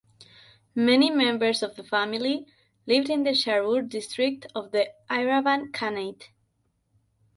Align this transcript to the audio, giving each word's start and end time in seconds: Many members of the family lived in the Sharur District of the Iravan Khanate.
Many 0.73 1.11
members 1.11 1.61
of 1.61 1.75
the 1.75 1.83
family 1.83 2.47
lived 2.87 3.07
in 3.07 3.21
the 3.23 3.35
Sharur 3.35 3.87
District 3.87 4.47
of 4.55 4.71
the 4.71 4.89
Iravan 5.11 5.69
Khanate. 5.71 6.29